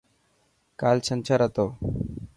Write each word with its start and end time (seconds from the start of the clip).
ڪال 0.81 0.97
چنڇر 1.05 1.39
هتو. 1.45 1.67